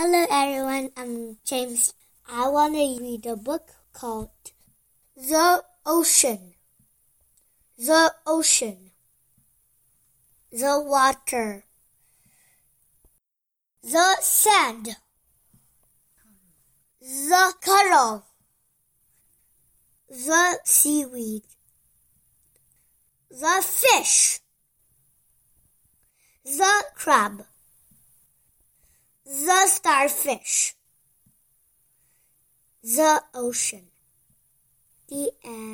[0.00, 0.88] Hello, everyone.
[0.96, 1.92] I'm James.
[2.26, 4.30] I want to read a book called
[5.14, 6.54] The Ocean.
[7.76, 8.92] The Ocean.
[10.50, 11.64] The Water.
[13.82, 14.96] The Sand.
[17.02, 18.24] The Coral.
[20.08, 21.42] The Seaweed.
[23.28, 24.40] The Fish.
[26.42, 27.44] The Crab
[30.08, 30.74] starfish,
[32.82, 33.86] the ocean.
[35.08, 35.69] The end.